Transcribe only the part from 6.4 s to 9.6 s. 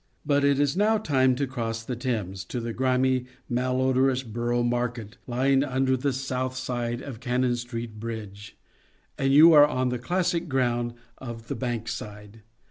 side of Cannon Street bridge, and you